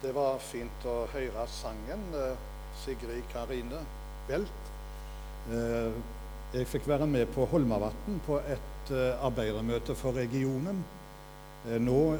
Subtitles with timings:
[0.00, 2.06] Det var fint å høre sangen.
[2.16, 2.36] eh,
[2.84, 3.82] Sigrid Karine
[4.28, 4.70] Belt.
[5.52, 5.92] Eh,
[6.52, 10.80] Jeg fikk være med på Holmavatn på et eh, arbeidermøte for regionen
[11.84, 12.16] nå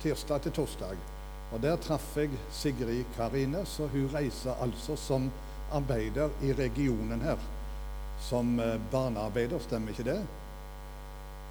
[0.00, 0.96] tirsdag til torsdag.
[1.52, 5.26] Og Der traff jeg Sigrid Karine, så hun reiser altså som
[5.72, 7.36] arbeider i regionen her.
[8.20, 8.56] Som
[8.92, 10.20] barnearbeider, stemmer ikke det?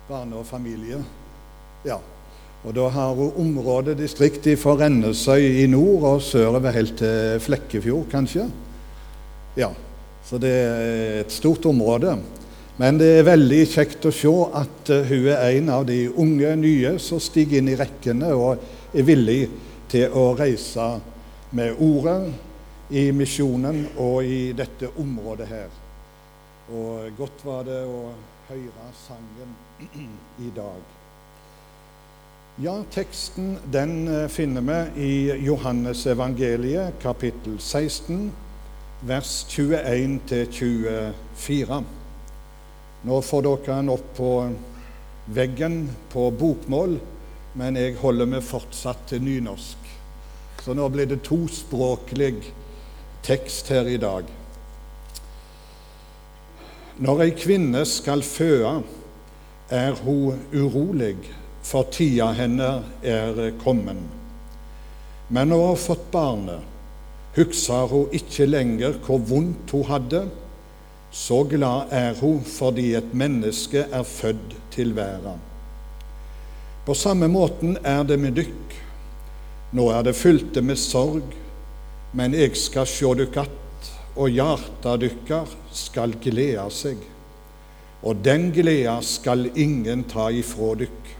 [0.07, 1.03] Barne og familie.
[1.85, 1.99] Ja.
[2.64, 8.45] Og da har området distriktet fra Rennesøy i nord og sørover helt til Flekkefjord, kanskje.
[9.59, 9.67] Ja,
[10.23, 12.16] så det er et stort område.
[12.80, 16.55] Men det er veldig kjekt å se at uh, hun er en av de unge
[16.57, 18.63] nye som stiger inn i rekkene og
[18.95, 19.43] er villig
[19.91, 20.88] til å reise
[21.54, 22.32] med ordet
[22.95, 25.70] i misjonen og i dette området her.
[26.73, 28.02] Og godt var det å
[28.48, 29.55] høre sangen
[30.48, 31.02] i dag.
[32.62, 38.32] Ja, teksten den eh, finner vi i Johannes evangeliet, kapittel 16,
[39.01, 41.84] vers 21-24.
[43.09, 44.54] Nå får dere den opp på
[45.34, 46.99] veggen på bokmål,
[47.57, 49.81] men jeg holder meg fortsatt til nynorsk.
[50.62, 52.54] Så nå blir det tospråklig
[53.26, 54.29] tekst her i dag.
[57.01, 58.85] Når ei kvinne skal føde,
[59.74, 61.18] er hun urolig
[61.63, 62.69] for tida henne
[63.03, 63.97] er kommet.
[65.33, 66.66] Men når hun har fått barnet,
[67.38, 70.25] husker hun ikke lenger hvor vondt hun hadde.
[71.13, 75.39] Så glad er hun fordi et menneske er født til verden.
[76.85, 78.78] På samme måten er det med dykk.
[79.73, 81.31] Nå er det fylte med sorg,
[82.13, 87.00] men jeg skal sjå dykk att, og hjarta dykkar skal gleda seg.
[88.03, 91.13] Og den gleda skal ingen ta ifrå dykk.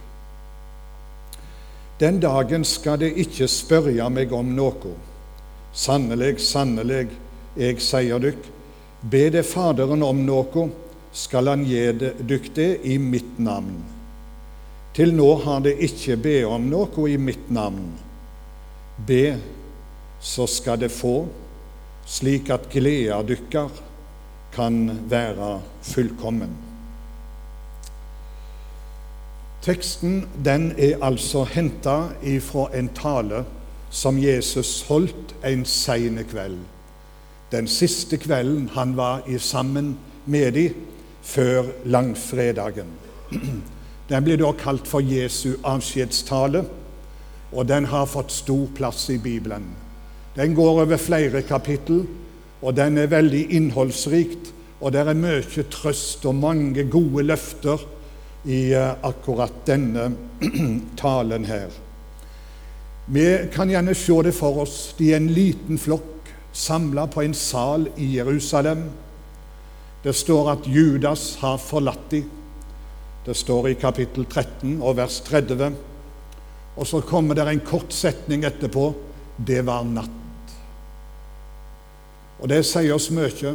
[2.04, 4.90] Den dagen skal de ikke spørre meg om noe.
[5.72, 7.14] Sannelig, sannelig,
[7.56, 8.50] jeg sier dykk,
[9.08, 10.66] be det Faderen om noe,
[11.16, 11.86] skal han gi
[12.28, 13.78] dykk det i mitt navn.
[14.98, 17.88] Til nå har de ikke be om noe i mitt navn.
[19.08, 19.24] Be,
[20.20, 21.16] så skal de få,
[22.04, 23.72] slik at gleda dykkar
[24.52, 25.56] kan være
[25.88, 26.73] fullkommen.
[29.64, 31.98] Teksten den er altså henta
[32.44, 33.46] fra en tale
[33.94, 36.58] som Jesus holdt en seine kveld.
[37.52, 39.94] Den siste kvelden han var i sammen
[40.26, 40.76] med dem
[41.24, 42.92] før langfredagen.
[44.10, 46.66] Den blir da kalt for Jesu avskjedstale,
[47.56, 49.64] og den har fått stor plass i Bibelen.
[50.36, 52.04] Den går over flere kapittel,
[52.62, 54.52] og den er veldig innholdsrikt,
[54.82, 57.80] og det er mye trøst og mange gode løfter
[58.44, 60.12] i akkurat denne
[61.00, 61.72] talen her.
[63.06, 64.94] Vi kan gjerne se det for oss.
[64.98, 68.86] De er en liten flokk samla på en sal i Jerusalem.
[70.04, 72.30] Det står at Judas har forlatt dem.
[73.26, 75.76] Det står i kapittel 13 og vers 30.
[76.76, 78.90] Og så kommer det en kort setning etterpå.
[79.38, 80.56] Det var natt.
[82.42, 83.54] Og det sier oss mye.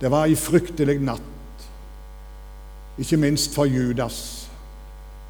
[0.00, 1.33] Det var ei fryktelig natt
[2.98, 4.48] ikke minst for Judas.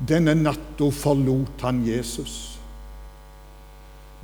[0.09, 2.59] Denne natta forlot han Jesus.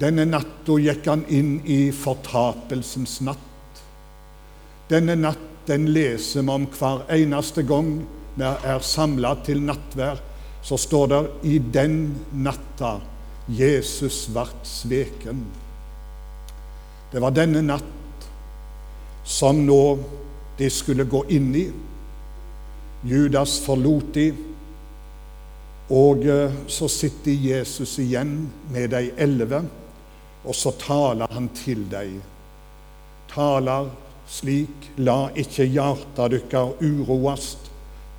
[0.01, 3.83] Denne natta gikk han inn i fortapelsens natt.
[4.91, 8.01] Denne natt den leser vi om hver eneste gang
[8.35, 10.19] vi er samla til nattvær.
[10.65, 12.01] Så står det i den
[12.33, 12.99] natta
[13.49, 15.45] Jesus vart sveken.
[17.13, 18.27] Det var denne natt
[19.25, 19.83] som nå
[20.59, 21.65] de skulle gå inn i.
[23.03, 24.27] Judas forlot de,
[25.91, 26.27] og
[26.71, 28.35] så sitter Jesus igjen
[28.71, 29.63] med de elleve,
[30.45, 32.21] og så taler han til dem.
[33.33, 33.89] Taler
[34.31, 37.71] slik, la ikke hjarta dykkar uroast,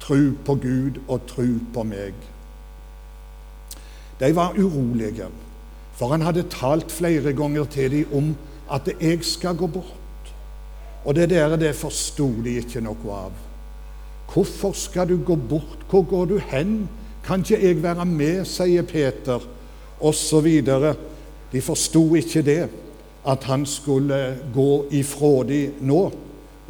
[0.02, 2.18] tru på Gud og tru på meg.
[4.20, 5.30] De var urolige,
[5.98, 8.34] for han hadde talt flere ganger til dem om
[8.72, 10.34] at jeg skal gå bort.
[11.06, 13.51] Og det der det forsto de ikke noe av.
[14.34, 15.86] Hvorfor skal du gå bort?
[15.90, 16.90] Hvor går du hen?
[17.26, 19.44] Kan ikke jeg være med, sier Peter,
[20.00, 20.48] osv.
[21.52, 22.62] De forsto ikke det,
[23.28, 26.02] at han skulle gå ifra dem nå.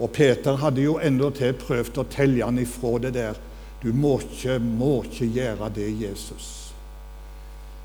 [0.01, 3.37] Og Peter hadde jo endatil prøvd å telle han ifra det der.
[3.83, 6.49] Du må ikke, må ikke gjøre det, Jesus.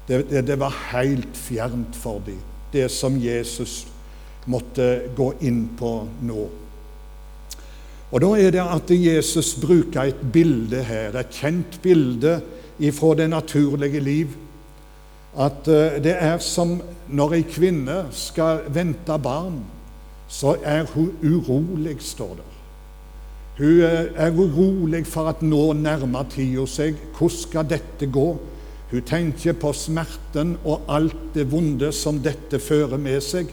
[0.09, 2.39] Det, det, det var helt fjernt for dem,
[2.73, 3.85] det som Jesus
[4.47, 5.93] måtte gå inn på
[6.23, 6.47] nå.
[8.17, 12.39] Og Da er det at Jesus bruker et bilde her, et kjent bilde
[12.97, 14.29] fra det naturlige liv.
[15.39, 16.81] at eh, det er som
[17.13, 19.59] når ei kvinne skal vente barn,
[20.29, 22.47] så er hun urolig, står det.
[23.59, 26.97] Hun eh, er urolig for at nå nærmer tida seg.
[27.19, 28.27] Hvordan skal dette gå?
[28.91, 33.53] Hun tenker på smerten og alt det vonde som dette fører med seg.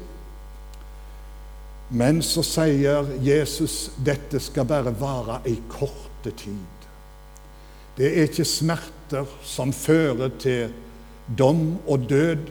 [1.90, 6.88] Men så sier Jesus dette skal bare vare ei korte tid.
[7.98, 10.72] Det er ikke smerter som fører til
[11.38, 12.50] dom og død,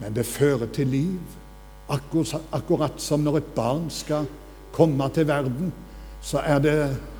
[0.00, 1.18] men det fører til liv.
[1.90, 4.28] Akkurat som når et barn skal
[4.76, 5.72] komme til verden,
[6.22, 6.78] så er det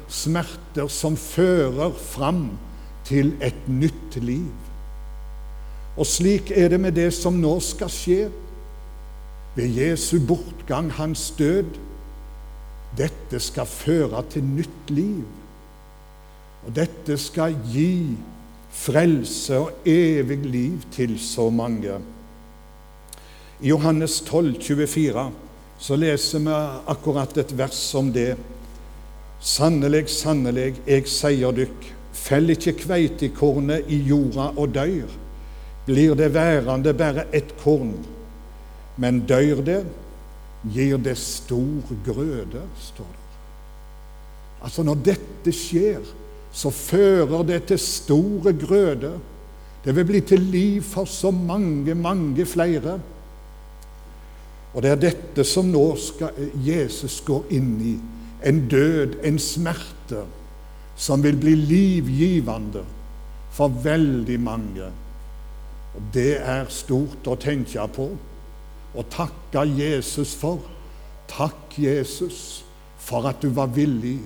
[0.08, 2.50] smerter som fører fram
[3.06, 4.52] til et nytt liv.
[5.96, 8.26] Og slik er det med det som nå skal skje
[9.56, 11.78] ved Jesu bortgang, hans død.
[12.96, 15.24] Dette skal føre til nytt liv.
[16.66, 18.16] Og dette skal gi
[18.76, 21.98] frelse og evig liv til så mange.
[23.60, 25.30] I Johannes 12, 24,
[25.78, 26.56] så leser vi
[26.92, 28.34] akkurat et vers om det.
[29.40, 31.86] Sannelig, sannelig, jeg sier dykk,
[32.16, 35.08] fell ikke kveitekornet i jorda og dør.
[35.86, 37.94] Blir det værende bare ett korn,
[38.96, 39.80] men dør det,
[40.72, 43.24] gir det stor grøde, står det.
[44.64, 46.00] Altså, når dette skjer,
[46.56, 49.12] så fører det til store grøde.
[49.84, 52.96] Det vil bli til liv for så mange, mange flere.
[54.74, 57.94] Og det er dette som nå skal Jesus går inn i.
[58.46, 60.24] En død, en smerte,
[60.96, 62.82] som vil bli livgivende
[63.52, 64.88] for veldig mange.
[65.96, 68.10] Og Det er stort å tenke på
[68.96, 70.62] og takke Jesus for.
[71.28, 72.64] Takk, Jesus,
[72.98, 74.18] for at du var villig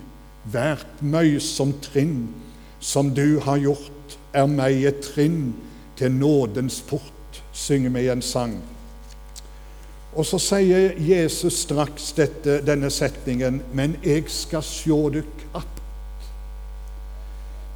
[0.51, 2.31] Hvert møysomt trinn
[2.81, 5.51] som du har gjort, er meg et trinn
[6.01, 8.55] til nådens port, synger vi en sang.
[10.17, 15.77] Og så sier Jesus straks dette, denne setningen, men jeg skal sjå dykk att.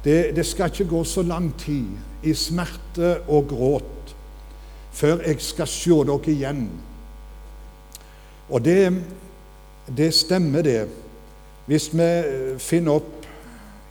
[0.03, 1.85] Det, det skal ikke gå så lang tid
[2.23, 3.94] i smerte og gråt
[4.95, 6.65] før jeg skal se dere igjen.
[8.49, 8.93] Og det,
[9.87, 10.85] det stemmer, det.
[11.65, 12.09] Hvis vi
[12.61, 13.25] finner opp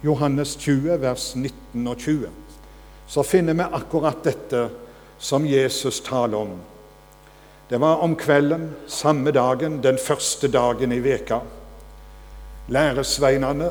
[0.05, 2.31] Johannes 20, vers 19 og 20,
[3.07, 4.69] så finner vi akkurat dette
[5.19, 6.55] som Jesus taler om.
[7.69, 11.41] Det var om kvelden, samme dagen, den første dagen i veka.
[12.69, 13.71] Læresveinene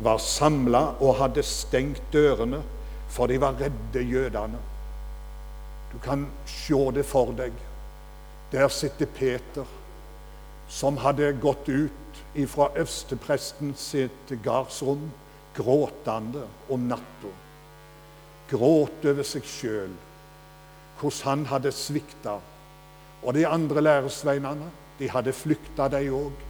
[0.00, 2.62] var samla og hadde stengt dørene,
[3.08, 4.69] for de var redde jødene.
[5.92, 7.52] Du kan se det for deg.
[8.52, 9.66] Der sitter Peter,
[10.68, 15.10] som hadde gått ut ifra øverstepresten sitt gardsrom,
[15.54, 17.32] gråtende om natta.
[18.50, 19.92] Gråt over seg sjøl,
[21.00, 22.38] hvordan han hadde svikta.
[23.22, 26.46] Og de andre læresveinene, de hadde flykta, de òg.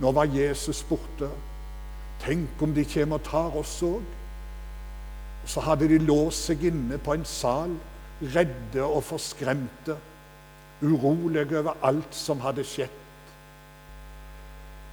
[0.00, 1.28] Nå var Jesus borte.
[2.22, 4.02] Tenk om de kommer og tar oss òg.
[5.46, 7.74] Så hadde de låst seg inne på en sal,
[8.22, 9.96] redde og forskremte,
[10.82, 12.98] urolige over alt som hadde skjedd.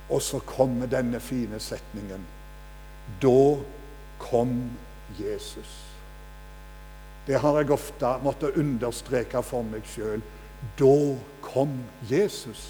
[0.09, 2.25] Og så kommer denne fine setningen.
[3.21, 3.57] Da
[4.19, 4.55] kom
[5.19, 5.85] Jesus.
[7.27, 10.21] Det har jeg ofte måttet understreke for meg sjøl.
[10.79, 10.95] Da
[11.45, 11.75] kom
[12.09, 12.63] Jesus.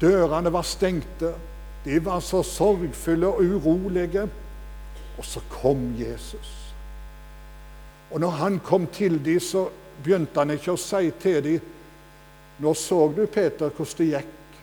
[0.00, 1.34] Dørene var stengte.
[1.84, 4.28] De var så sorgfulle og urolige.
[5.18, 6.69] Og så kom Jesus.
[8.10, 9.68] Og når han kom til dem, så
[10.02, 11.76] begynte han ikke å si til dem
[12.60, 14.56] Nå så du, Peter, hvordan det gikk.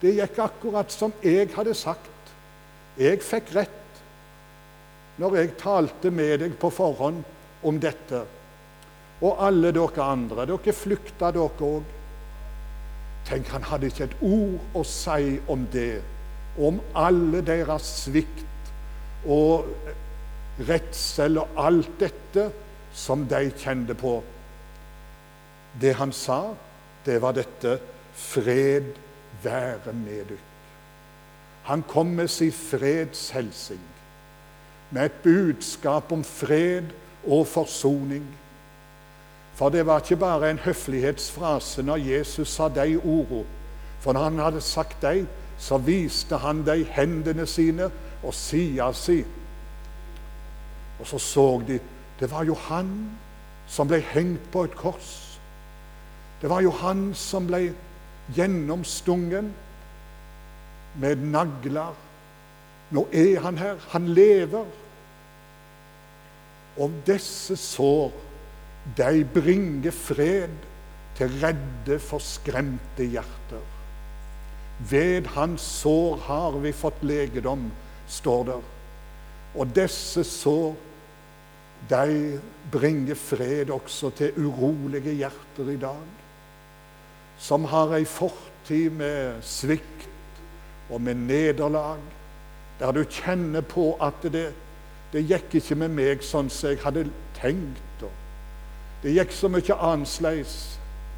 [0.00, 2.32] Det gikk akkurat som jeg hadde sagt.
[2.98, 4.00] Jeg fikk rett
[5.22, 7.22] når jeg talte med deg på forhånd
[7.62, 8.24] om dette.
[9.22, 10.48] Og alle dere andre.
[10.50, 11.94] Dere flykta, dere òg.
[13.30, 16.02] Tenk, han hadde ikke et ord å si om det,
[16.58, 18.74] om alle deres svikt
[19.26, 19.70] og
[20.66, 22.50] redsel og alt dette
[22.96, 24.18] som de kjente på.
[25.80, 26.54] Det han sa,
[27.04, 27.76] det var dette
[28.16, 28.94] fred
[29.44, 30.52] være med dykk.
[31.66, 33.82] Han kom med sin fredshelsing,
[34.90, 36.92] med et budskap om fred
[37.26, 38.26] og forsoning.
[39.54, 43.44] For det var ikke bare en høflighetsfrase når Jesus sa de ordene.
[44.00, 45.26] For når han hadde sagt dem,
[45.58, 47.90] så viste han dem hendene sine
[48.22, 49.24] og sida si.
[51.00, 51.80] Og så så de
[52.20, 52.90] det var jo han
[53.68, 55.12] som ble hengt på et kors.
[56.40, 57.70] Det var jo han som ble
[58.36, 59.52] gjennomstungen
[61.00, 61.94] med nagler.
[62.94, 63.80] Nå er han her.
[63.92, 64.68] Han lever.
[66.76, 68.12] Og disse sår
[68.96, 70.52] de bringer fred
[71.16, 73.64] til redde, forskremte hjerter.
[74.90, 77.70] Ved hans sår har vi fått legedom,
[78.08, 78.58] står det.
[79.56, 80.74] Og disse sår,
[81.90, 82.40] de
[82.72, 86.06] bringer fred også til urolige hjerter i dag,
[87.38, 90.08] som har ei fortid med svikt
[90.90, 92.00] og med nederlag,
[92.78, 94.48] der du kjenner på at det,
[95.12, 97.06] det gikk ikke med meg sånn som jeg hadde
[97.38, 97.82] tenkt.
[99.02, 100.54] Det gikk så mye annerledes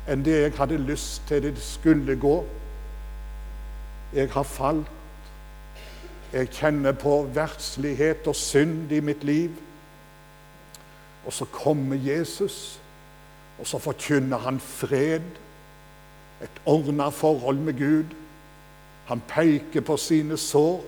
[0.08, 2.36] enn det jeg hadde lyst til det skulle gå.
[4.12, 4.94] Jeg har falt.
[6.32, 9.54] Jeg kjenner på verdslighet og synd i mitt liv.
[11.28, 12.78] Og så kommer Jesus,
[13.60, 15.26] og så forkynner han fred,
[16.40, 18.14] et ordna forhold med Gud.
[19.10, 20.80] Han peker på sine sår,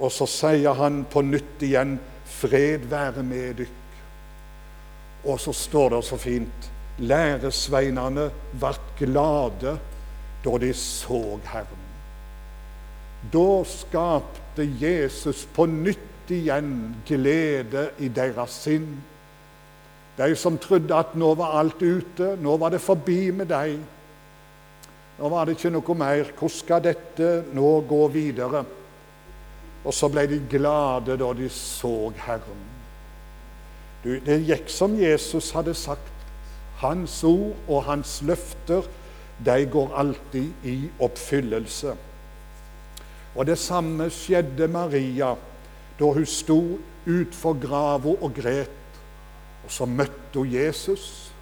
[0.00, 3.96] og så sier han på nytt igjen 'Fred være med dykk'.
[5.24, 9.78] Og så står det så fint læresveinene ble glade
[10.44, 11.86] da de så Herren.
[13.32, 18.88] Da skapte Jesus på nytt igjen glede i deres sinn.
[20.18, 23.78] De som trodde at nå var alt ute, nå var det forbi med deg.
[25.20, 26.32] Nå var det ikke noe mer.
[26.32, 28.64] Hvordan skal dette nå gå videre?
[29.84, 32.66] Og så ble de glade da de så Herren.
[34.04, 36.08] Du, det gikk som Jesus hadde sagt.
[36.80, 38.86] Hans ord og hans løfter
[39.44, 41.92] de går alltid i oppfyllelse.
[43.36, 45.34] Og Det samme skjedde Maria
[46.00, 46.60] da hun sto
[47.06, 48.76] utfor grava og gret.
[49.64, 51.32] Og Så møtte hun Jesus,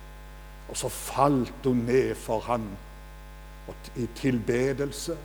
[0.69, 2.67] og så falt hun ned for ham
[3.97, 5.17] i tilbedelse.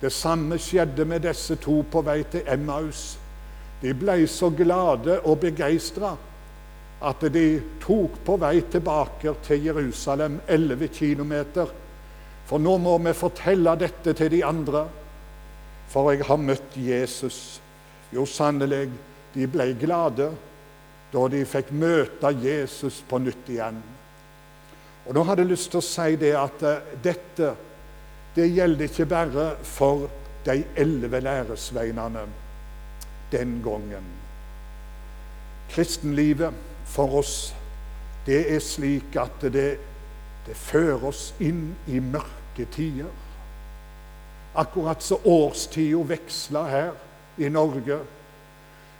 [0.00, 3.18] Det samme skjedde med disse to på vei til Emmaus.
[3.82, 6.16] De ble så glade og begeistra
[7.06, 11.32] at de tok på vei tilbake til Jerusalem 11 km.
[12.46, 14.86] For nå må vi fortelle dette til de andre,
[15.88, 17.60] for jeg har møtt Jesus.
[18.14, 18.90] Jo, sannelig,
[19.34, 20.30] de ble glade
[21.12, 23.78] da de fikk møte Jesus på nytt igjen.
[25.06, 27.54] Og Nå hadde jeg lyst til å si det at eh, dette
[28.36, 30.10] det gjelder ikke bare for
[30.44, 32.26] de elleve læresveinene
[33.32, 34.10] den gangen.
[35.72, 36.52] Kristenlivet
[36.84, 37.54] for oss,
[38.26, 39.78] det er slik at det,
[40.44, 43.08] det fører oss inn i mørke tider.
[44.56, 46.92] Akkurat så årstida veksler her
[47.38, 47.98] i Norge.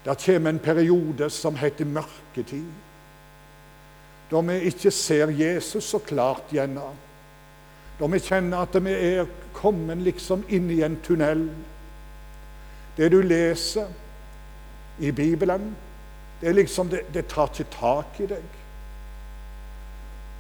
[0.05, 2.69] Det kommer en periode som heter mørketid.
[4.31, 6.95] Da vi ikke ser Jesus så klart gjennom.
[7.99, 9.27] Da vi kjenner at vi er
[9.57, 11.49] kommet liksom inn i en tunnel.
[12.97, 13.89] Det du leser
[14.99, 15.75] i Bibelen,
[16.41, 18.63] det liksom, det, det tar ikke tak i deg.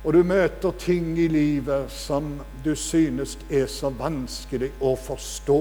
[0.05, 5.61] Og du møter ting i livet som du synes er så vanskelig å forstå.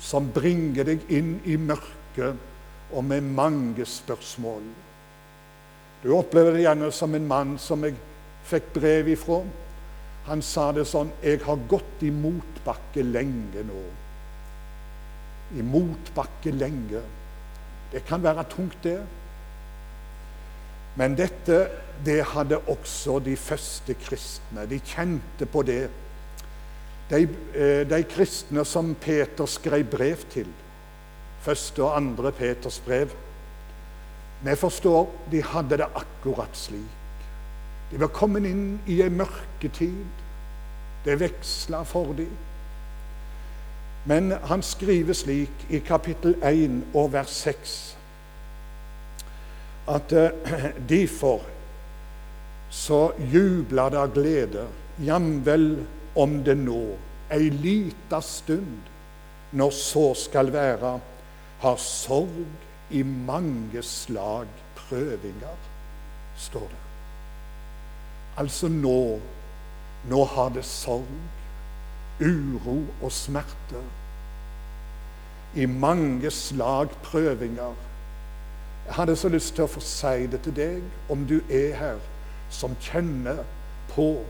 [0.00, 2.36] Som bringer deg inn i mørket
[2.92, 4.62] og med mange spørsmål.
[6.02, 7.96] Du opplever det gjerne som en mann som jeg
[8.46, 9.40] fikk brev ifra.
[10.26, 13.92] Han sa det sånn 'Jeg har gått i motbakke lenge nå.'
[15.58, 17.02] I motbakke lenge.
[17.92, 19.00] Det kan være tungt, det.
[20.96, 21.68] Men dette
[22.04, 24.66] det hadde også de første kristne.
[24.68, 25.88] De kjente på det.
[27.10, 30.48] De, eh, de kristne som Peter skrev brev til,
[31.40, 33.14] første og andre Peters brev
[34.42, 37.22] Vi forstår de hadde det akkurat slik.
[37.90, 40.04] De var kommet inn i ei mørketid.
[41.06, 42.34] Det veksla for dem.
[44.06, 47.96] Men han skriver slik i kapittel 1 og vers 6
[49.88, 50.30] at uh,
[50.88, 51.42] derfor
[52.70, 54.66] så jubla det av glede,
[54.98, 55.68] jamvel
[56.16, 56.82] om det nå,
[57.32, 58.88] ei lita stund,
[59.52, 60.96] når så skal være,
[61.60, 65.56] har sorg i mange slag prøvinger,
[66.36, 66.82] står det.
[68.36, 69.18] Altså nå,
[70.10, 73.82] nå har det sorg uro og smerte.
[75.56, 77.74] I mange slag prøvinger.
[78.86, 82.02] Jeg hadde så lyst til å få si det til deg, om du er her,
[82.52, 83.42] som kjenner
[83.90, 84.20] på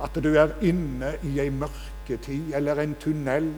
[0.00, 3.50] at du er inne i ei mørketid eller en tunnel,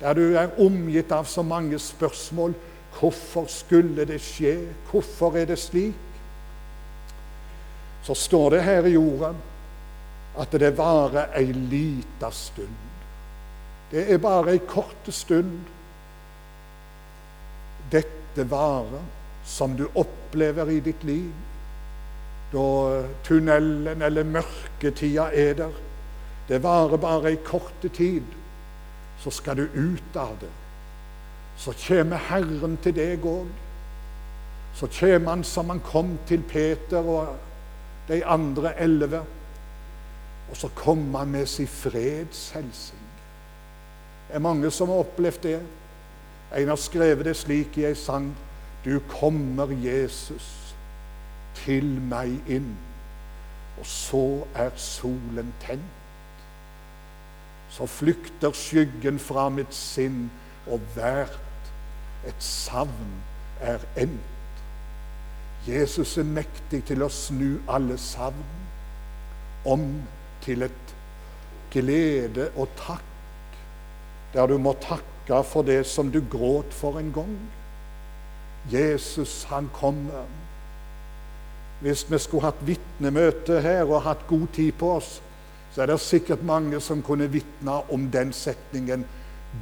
[0.00, 2.54] der du er omgitt av så mange spørsmål.
[2.98, 4.56] Hvorfor skulle det skje?
[4.90, 5.94] Hvorfor er det slik?
[8.02, 9.36] Så står det her i jorden
[10.38, 12.86] at det varer ei lita stund.
[13.90, 15.58] Det er bare ei kort stund.
[17.90, 19.04] Dette varer
[19.48, 21.32] som du opplever i ditt liv,
[22.52, 25.72] da tunnelen eller mørketida er der.
[26.48, 28.24] Det varer bare ei kort tid,
[29.20, 30.52] så skal du ut av det.
[31.58, 33.48] Så kommer Herren til deg òg.
[34.74, 37.34] Så kommer han som han kom til Peter og
[38.08, 39.24] de andre elleve.
[40.50, 43.04] Og så kommer han med sin fredshelsing.
[44.28, 45.60] Det er mange som har opplevd det.
[46.56, 48.30] En har skrevet det slik i ei sang.
[48.84, 50.67] Du kommer, Jesus
[51.64, 52.72] til meg inn.
[53.78, 54.24] Og så
[54.58, 55.94] er solen tent.
[57.70, 60.30] Så flykter skyggen fra mitt sinn,
[60.66, 61.38] og hvert
[62.26, 63.12] et savn
[63.60, 64.34] er endt.
[65.68, 68.56] Jesus er mektig til å snu alle savn
[69.68, 69.84] om
[70.44, 70.94] til et
[71.72, 73.04] glede og takk,
[74.32, 77.34] der du må takke for det som du gråt for en gang.
[78.72, 80.24] Jesus, han kommer
[81.80, 85.18] hvis vi skulle hatt vitnemøte her og hatt god tid på oss,
[85.74, 89.04] så er det sikkert mange som kunne vitne om den setningen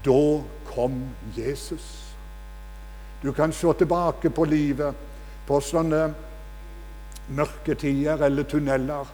[0.04, 0.42] Da
[0.72, 1.02] kom
[1.36, 2.14] Jesus.
[3.22, 4.94] Du kan se tilbake på livet
[5.46, 6.08] på sånne
[7.28, 9.06] mørketider eller tunneler.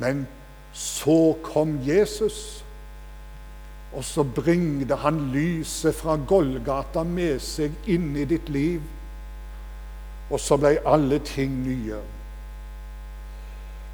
[0.00, 0.26] Men
[0.72, 2.64] så kom Jesus,
[3.92, 8.80] og så bringte han lyset fra Golgata med seg inn i ditt liv.
[10.32, 12.00] Og så ble alle ting nye.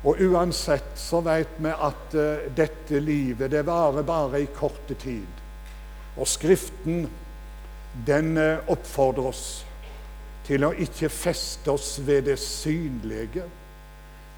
[0.07, 5.42] Og uansett så vet vi at uh, dette livet det varer bare i korte tid.
[6.16, 7.09] Og Skriften
[8.07, 9.47] den uh, oppfordrer oss
[10.47, 13.45] til å ikke feste oss ved det synlige,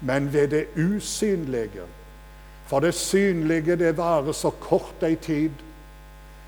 [0.01, 1.85] men ved det usynlige.
[2.67, 5.53] For det synlige det varer så kort ei tid,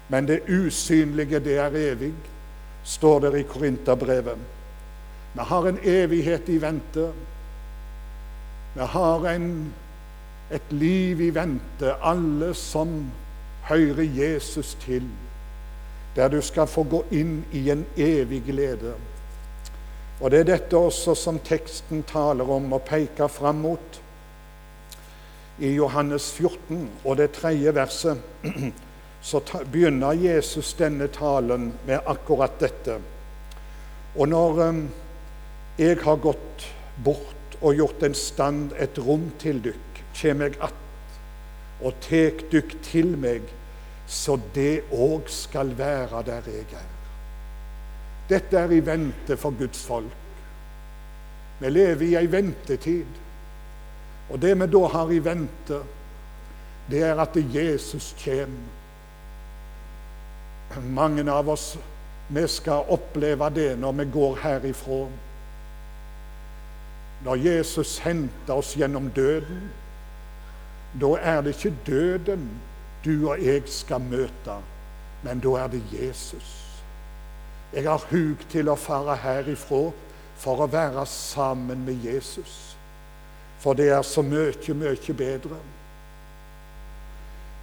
[0.09, 2.11] men det usynlige det er evig,
[2.83, 4.41] står det i Korinterbrevet.
[5.33, 7.11] Vi har en evighet i vente.
[8.73, 9.73] Vi har en,
[10.51, 13.11] et liv i vente, alle som
[13.63, 15.07] hører Jesus til,
[16.15, 18.93] der du skal få gå inn i en evig glede.
[20.21, 24.01] Og Det er dette også som teksten taler om og peker fram mot.
[25.59, 28.21] I Johannes 14 og det tredje verset
[29.21, 32.97] så begynner Jesus denne talen med akkurat dette.
[34.15, 34.87] Og når um,
[35.77, 36.67] jeg har gått
[37.03, 40.79] bort og gjort en stand et rom til dykk, kjem jeg att
[41.83, 43.41] og tek dykk til meg,
[44.07, 46.91] så det òg skal være der jeg er.
[48.29, 50.19] Dette er i vente for Guds folk.
[51.59, 53.19] Vi lever i ei ventetid.
[54.31, 55.81] Og det vi da har i vente,
[56.89, 58.71] det er at Jesus kommer.
[60.83, 61.75] Mange av oss
[62.33, 65.03] vi skal oppleve det når vi går herifra.
[67.23, 69.69] Når Jesus henter oss gjennom døden,
[71.01, 72.49] da er det ikke døden
[73.05, 74.57] du og jeg skal møte,
[75.23, 76.59] men da er det Jesus.
[77.73, 79.87] Jeg har hug til å fare herifra
[80.37, 82.75] for å være sammen med Jesus.
[83.63, 85.57] For det er så mye, mye bedre.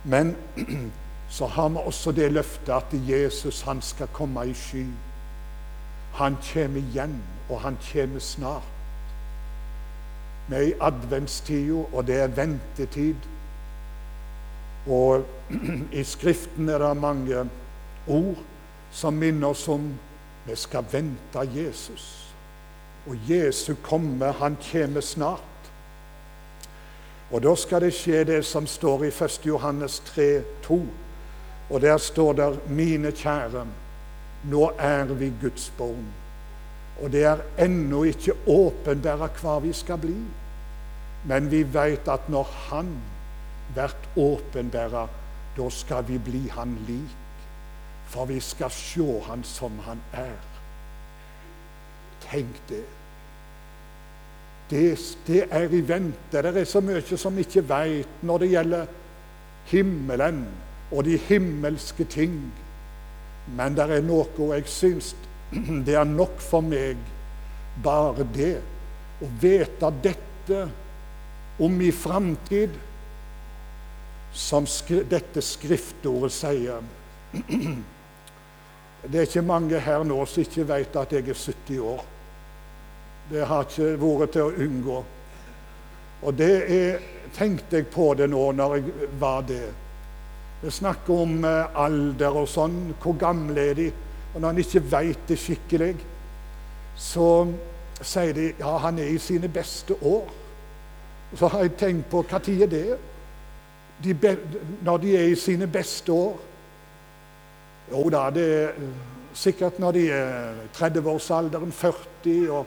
[0.05, 0.35] Men
[1.37, 4.87] så har vi også det løftet at Jesus han skal komme i sky.
[6.17, 8.80] Han kommer igjen, og han kommer snart.
[10.51, 13.15] Vi er i adventstida, og det er ventetid.
[14.87, 15.25] Og
[16.01, 17.45] i Skriften er det mange
[18.07, 18.41] ord
[18.91, 19.93] som minner oss om
[20.47, 22.35] vi skal vente Jesus.
[23.07, 25.71] Og Jesu komme, han kommer snart.
[27.31, 29.47] Og da skal det skje det som står i 1.
[29.47, 30.81] Johannes 3, 2.
[31.71, 33.67] Og der står det 'Mine kjære,
[34.45, 36.11] nå er vi Guds barn'.
[37.03, 40.17] Og det er ennå ikke åpenbæra hva vi skal bli.
[41.25, 42.95] Men vi vet at når Han
[43.75, 45.07] blir åpenbæra,
[45.57, 47.17] da skal vi bli Han lik.
[48.07, 50.39] For vi skal se Han som Han er.
[52.31, 52.85] Tenk det.
[54.71, 56.43] Det, det er i vente.
[56.43, 58.87] Det er så mye som vi ikke veit når det gjelder
[59.71, 60.45] himmelen
[60.91, 62.53] og de himmelske ting.
[63.57, 65.15] Men det er noe, jeg syns
[65.87, 66.99] det er nok for meg,
[67.83, 68.55] bare det
[69.21, 70.61] å vite dette
[71.61, 72.77] om i framtid,
[74.33, 74.67] som
[75.11, 76.85] dette skriftordet sier.
[79.01, 82.03] Det er ikke mange her nå som ikke vet at jeg er 70 år.
[83.31, 84.99] Det har ikke vært til å unngå.
[86.21, 86.99] Og det er,
[87.33, 89.63] tenkte jeg på det nå når jeg var det.
[90.61, 92.91] Vi snakker om eh, alder og sånn.
[93.01, 93.87] Hvor gamle er de?
[94.35, 95.95] Og når en ikke veit det skikkelig,
[97.01, 97.31] så
[98.05, 100.29] sier de ja, han er i sine beste år.
[101.39, 102.99] Så har jeg tenkt på hva tid er det?
[104.03, 104.15] De
[104.83, 106.39] når de er i sine beste år?
[107.91, 108.77] Jo da, det er
[109.35, 112.67] sikkert når de er 30-årsalderen, 40 og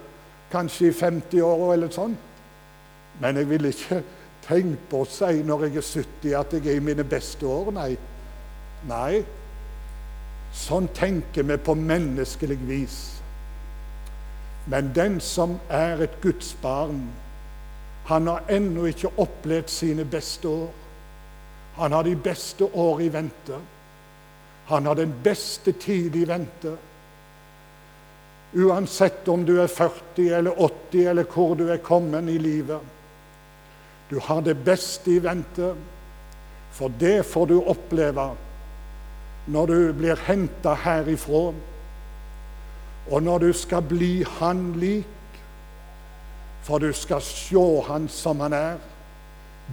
[0.51, 2.15] kanskje i 50-åra eller sånn.
[3.21, 4.01] Men jeg vil ikke
[4.47, 7.71] tenke på å si når jeg er 70 at jeg er i mine beste år.
[7.75, 7.91] Nei.
[8.89, 9.23] Nei.
[10.53, 12.99] Sånn tenker vi på menneskelig vis.
[14.69, 17.07] Men den som er et Guds barn,
[18.05, 20.71] han har ennå ikke opplevd sine beste år.
[21.75, 23.59] Han har de beste år i vente.
[24.65, 26.75] Han har den beste tid i vente.
[28.53, 32.79] Uansett om du er 40 eller 80 eller hvor du er kommet i livet.
[34.09, 35.73] Du har det beste i vente,
[36.71, 38.27] for det får du oppleve
[39.45, 41.47] når du blir henta herifra,
[43.11, 45.12] og når du skal bli Han lik,
[46.63, 48.77] for du skal se Han som Han er.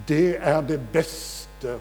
[0.09, 1.79] Det er det beste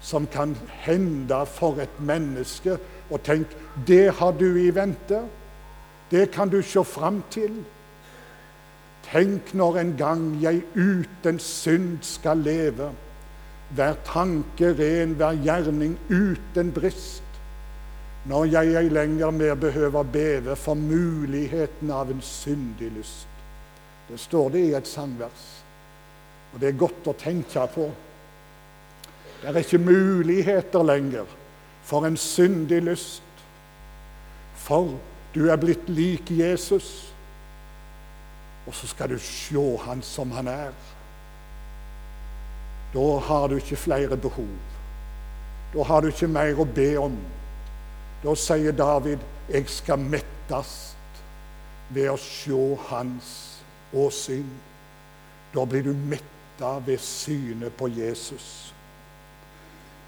[0.00, 2.78] som kan hende for et menneske.
[3.10, 3.46] Og tenk,
[3.86, 5.22] det har du i vente.
[6.10, 7.64] Det kan du se fram til.
[9.12, 12.90] Tenk når en gang jeg uten synd skal leve,
[13.74, 17.22] hver tanke ren, hver gjerning uten brist.
[18.24, 23.33] Når jeg ei lenger mer behøver beve for muligheten av en syndig lyst.
[24.08, 25.44] Det står det i et sangvers,
[26.52, 27.88] og det er godt å tenke på.
[29.40, 31.28] Det er ikke muligheter lenger
[31.84, 33.22] for en syndig lyst,
[34.64, 34.94] for
[35.34, 37.14] du er blitt lik Jesus,
[38.64, 40.76] og så skal du se han som han er.
[42.94, 44.52] Da har du ikke flere behov.
[45.74, 47.16] Da har du ikke mer å be om.
[48.22, 50.94] Da sier David, 'Jeg skal mettast
[51.90, 53.53] ved å se hans
[53.94, 54.54] åsyn'.
[55.54, 58.74] Da blir du metta ved synet på Jesus.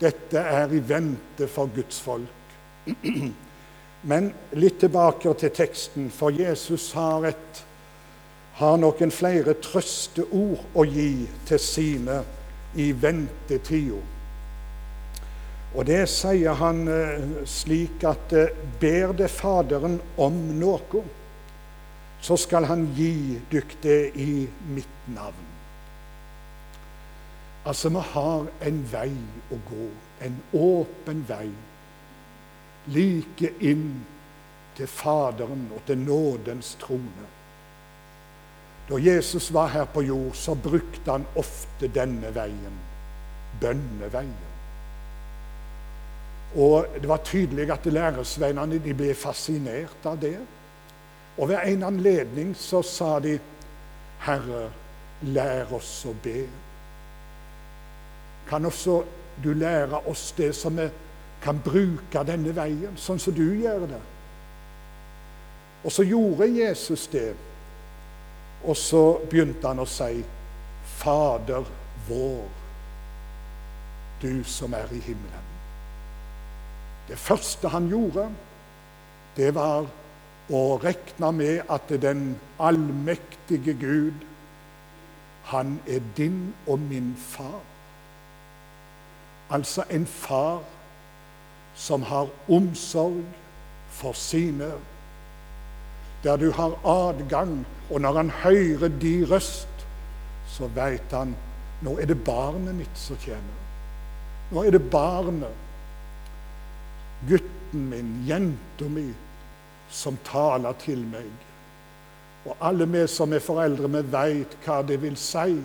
[0.01, 2.27] Dette er i vente for Guds folk.
[4.11, 7.63] Men litt tilbake til teksten, for Jesus har, et,
[8.59, 12.21] har noen flere trøsteord å gi til sine
[12.77, 14.03] i ventetida.
[15.77, 21.03] Og det sier han eh, slik at eh, ber det Faderen om noe,
[22.21, 23.77] så skal han gi dykk
[24.15, 25.53] i mitt navn.
[27.67, 29.13] Altså, vi har en vei
[29.51, 29.87] å gå,
[30.23, 31.49] en åpen vei,
[32.95, 33.89] like inn
[34.77, 37.27] til Faderen og til nådens trone.
[38.87, 42.77] Da Jesus var her på jord, så brukte han ofte denne veien,
[43.61, 44.45] bønneveien.
[46.57, 50.39] Og Det var tydelig at læresveinene de ble fascinert av det.
[51.39, 53.39] Og ved en anledning så sa de,
[54.21, 54.71] 'Herre,
[55.23, 56.49] lær oss å be'.
[58.49, 59.03] Kan også
[59.45, 60.89] du lære oss det som vi
[61.43, 64.03] kan bruke denne veien, sånn som du gjør det?
[65.85, 67.35] Og så gjorde Jesus det.
[68.65, 70.25] Og så begynte han å si,
[70.85, 71.65] 'Fader
[72.09, 72.49] vår,
[74.23, 75.53] du som er i himmelen'.
[77.09, 78.31] Det første han gjorde,
[79.37, 79.87] det var
[80.53, 84.27] å regna med at den allmektige Gud,
[85.51, 87.63] han er din og min far.
[89.51, 90.63] Altså en far
[91.75, 93.23] som har omsorg
[93.91, 94.73] for sine
[96.25, 97.67] der du har adgang.
[97.91, 99.87] Og når han hører de røst,
[100.51, 101.37] så veit han
[101.85, 103.63] nå er det barnet mitt som kommer.
[104.51, 105.63] Nå er det barnet,
[107.29, 109.11] gutten min, jenta mi,
[109.91, 111.31] som taler til meg.
[112.47, 115.57] Og alle vi som er foreldre, vi veit hva det vil si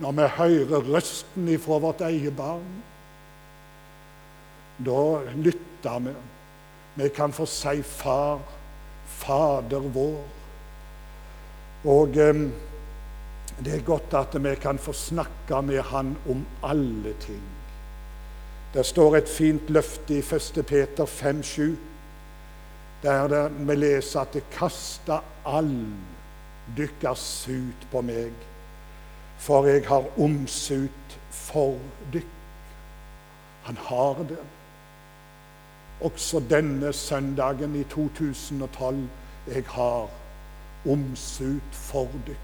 [0.00, 2.82] når vi hører røsten ifra vårt eget barn.
[4.84, 5.02] Da
[5.34, 6.14] lytter vi.
[6.96, 8.56] Vi kan få si 'far'.
[9.06, 10.24] Fader vår.
[11.84, 12.40] Og eh,
[13.64, 17.42] det er godt at vi kan få snakke med Han om alle ting.
[18.74, 20.64] Det står et fint løfte i 1.
[20.66, 21.76] Peter 5,7,
[23.02, 25.72] der det, vi leser at kaster all
[26.76, 28.32] dykkers ut på meg,
[29.38, 31.78] for jeg har omsut for
[32.12, 32.32] dykk.
[33.66, 34.42] Han har det
[36.00, 39.08] også denne søndagen i 2012
[39.46, 40.10] jeg har
[40.86, 42.42] omsut for dykk.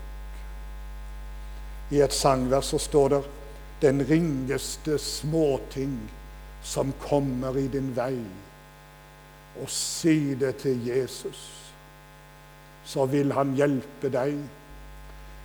[1.91, 3.23] I et sangvers så står det
[3.83, 5.99] den ringeste småting
[6.63, 8.17] som kommer i din vei,
[9.61, 11.63] og si det til Jesus.
[12.85, 14.37] så vil han hjelpe deg.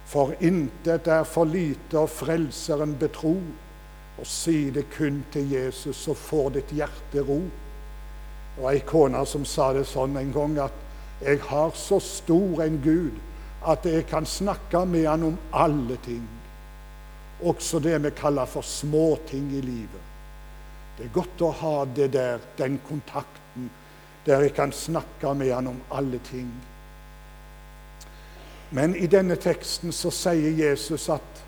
[0.07, 3.35] For intet er for lite og frelseren betro.
[4.17, 7.37] Og si det kun til Jesus, så får ditt hjerte ro.
[8.55, 10.85] Det var ei kone som sa det sånn en gang at
[11.21, 13.19] jeg har så stor en Gud
[13.67, 16.25] at jeg kan snakke med han om alle ting.
[17.45, 20.05] Også det vi kaller for småting i livet.
[20.97, 23.46] Det er godt å ha det der, den kontakten,
[24.27, 26.51] der jeg kan snakke med han om alle ting.
[28.71, 31.43] Men i denne teksten så sier Jesus at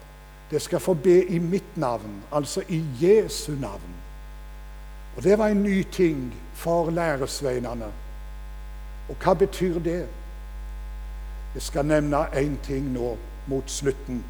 [0.52, 3.96] det skal få be i mitt navn, altså i Jesu navn.
[5.18, 7.92] Og Det var en ny ting for læresveinene.
[9.10, 10.08] Og hva betyr det?
[11.54, 14.24] Jeg skal nevne én ting nå mot slutten.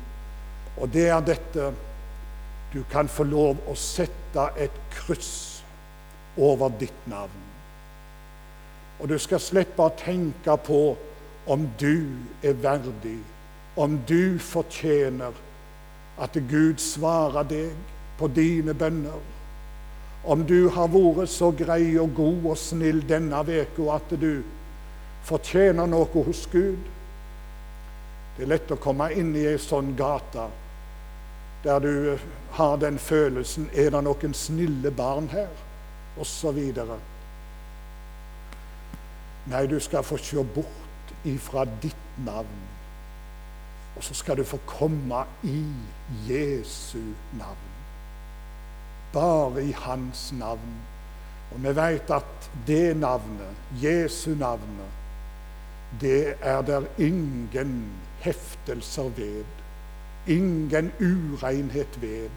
[0.78, 1.74] Og det er dette
[2.74, 5.64] Du kan få lov å sette et kryss
[6.38, 7.40] over ditt navn.
[9.00, 10.82] Og du skal slippe å tenke på
[11.50, 12.10] om du
[12.44, 13.18] er verdig,
[13.80, 15.36] om du fortjener
[16.20, 19.20] at Gud svarer deg på dine bønner.
[20.24, 24.44] Om du har vært så grei og god og snill denne uka at du
[25.24, 26.80] fortjener noe hos Gud.
[28.36, 30.50] Det er lett å komme inn i ei sånn gate
[31.64, 32.18] der du
[32.56, 35.50] har den følelsen Er det noen snille barn her?
[36.20, 36.96] Og så videre.
[39.50, 42.60] Nei, du skal få se bort ifra ditt navn.
[43.98, 45.64] Og så skal du få komme i
[46.30, 47.02] Jesu
[47.38, 47.66] navn.
[49.14, 50.78] Bare i Hans navn.
[51.52, 54.94] Og vi vet at det navnet, Jesu navnet,
[56.02, 59.46] det er der ingen heftelser ved.
[60.28, 62.30] Ingen urenhet ved.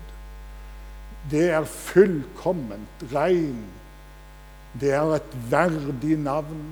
[1.30, 3.66] Det er fullkomment, rein.
[4.80, 6.64] Det er et verdig navn.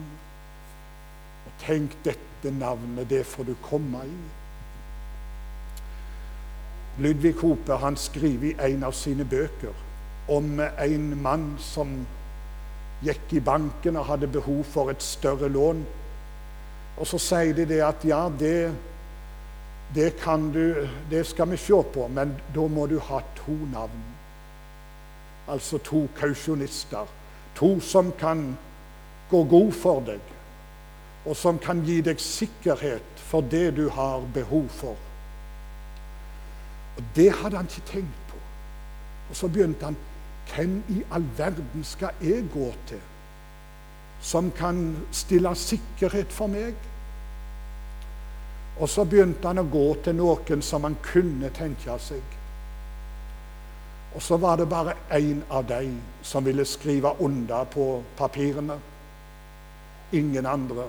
[1.61, 4.19] Tenk, dette navnet, det får du komme i.
[7.01, 9.77] Ludvig Hope han skriver i en av sine bøker
[10.29, 11.93] om en mann som
[13.05, 15.85] gikk i banken og hadde behov for et større lån.
[17.01, 18.73] Og så sier de det at ja, det,
[19.95, 20.13] det,
[20.55, 24.05] du, det skal vi se på, men da må du ha to navn.
[25.49, 27.09] Altså to kausjonister.
[27.57, 28.57] To som kan
[29.31, 30.21] gå god for deg
[31.27, 34.97] og som kan gi deg sikkerhet for det du har behov for.
[36.97, 38.37] Og Det hadde han ikke tenkt på.
[39.31, 39.97] Og Så begynte han
[40.55, 43.01] hvem i all verden skal jeg gå til
[44.21, 46.75] som kan stille sikkerhet for meg?
[48.81, 52.37] Og så begynte han å gå til noen som han kunne tenke seg.
[54.15, 58.79] Og så var det bare én av dem som ville skrive under på papirene.
[60.13, 60.89] Ingen andre.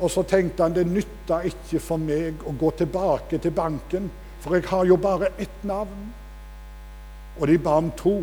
[0.00, 4.08] Og så tenkte han det nytta ikke for meg å gå tilbake til banken,
[4.42, 6.08] for jeg har jo bare ett navn.
[7.38, 8.16] Og de ba om to.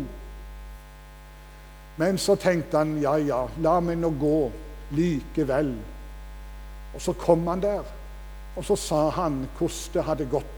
[2.00, 4.50] Men så tenkte han ja, ja, la meg nå gå
[4.96, 5.72] likevel.
[6.94, 7.84] Og så kom han der,
[8.56, 10.56] og så sa han hvordan det hadde gått.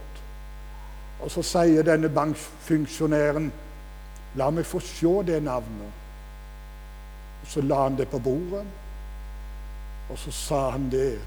[1.23, 3.51] Og så sier denne bankfunksjonæren
[4.41, 6.01] la meg få se det navnet.
[7.43, 8.65] Og så la han det på bordet.
[10.13, 11.21] Og så sa han det.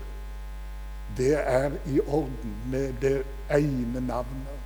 [1.18, 4.62] Det er i orden med det ene navnet.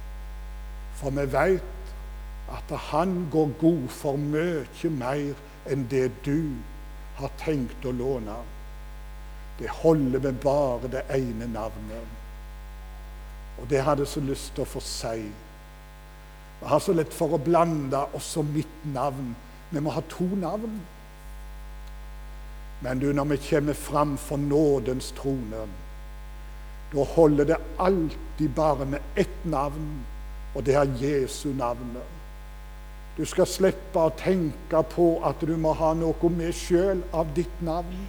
[1.00, 1.94] For vi veit
[2.52, 6.52] at han går god for mye mer enn det du
[7.20, 8.36] har tenkt å låne.
[9.60, 12.18] Det holder med bare det ene navnet.
[13.60, 15.30] Og det hadde jeg så lyst til å få si.
[16.60, 19.36] Vi har så lett for å blande også mitt navn.
[19.72, 20.80] Vi må ha to navn.
[22.82, 25.68] Men du, når vi kommer fram for nådens trone,
[26.94, 30.06] da holder det alltid bare med ett navn,
[30.56, 32.08] og det er Jesu navnet.
[33.18, 37.62] Du skal slippe å tenke på at du må ha noe med sjøl av ditt
[37.62, 38.08] navn.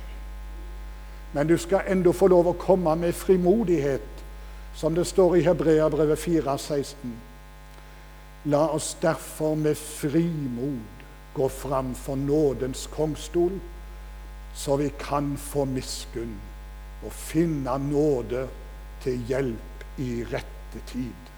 [1.34, 4.06] Men du skal enda få lov å komme med frimodighet,
[4.74, 7.10] som det står i Hebreabrevet 4,16.
[8.54, 11.04] La oss derfor med frimod
[11.34, 13.58] gå fram for nådens kongstol
[14.54, 16.36] så vi kan få miskunn
[17.04, 18.46] og finne nåde
[19.04, 21.30] til hjelp i rette tid.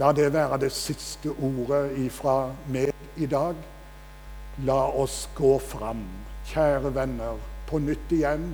[0.00, 3.56] La det være det siste ordet ifra meg i dag.
[4.64, 6.02] La oss gå fram,
[6.48, 8.52] kjære venner, på nytt igjen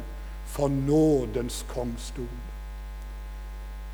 [0.51, 2.29] for nådens kongstol.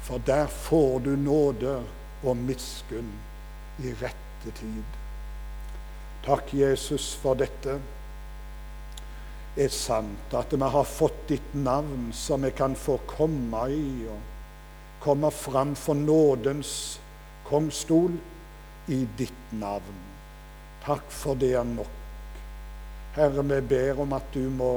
[0.04, 1.78] For der får du nåde
[2.24, 3.12] og miskunn
[3.80, 4.98] i rette tid.
[6.24, 7.78] Takk, Jesus, for dette.
[9.56, 14.32] Er sant, at vi har fått ditt navn, som vi kan få komme i og
[15.04, 16.98] komme fram for nådens
[17.44, 18.16] kongstol
[18.88, 20.00] i ditt navn.
[20.84, 22.00] Takk for det er nok.
[23.14, 24.72] Herre, vi ber om at du må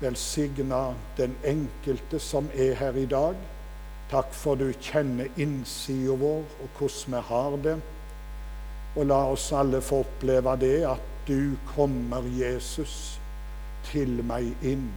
[0.00, 0.80] velsigne
[1.16, 3.36] den enkelte som er her i dag.
[4.10, 7.76] Takk for du kjenner innsida vår og hvordan vi har det.
[8.96, 13.18] Og la oss alle få oppleve det at du kommer, Jesus,
[13.90, 14.88] til meg inn.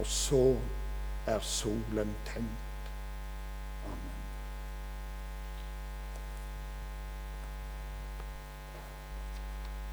[0.00, 0.44] Og så
[1.26, 2.61] er solen tent.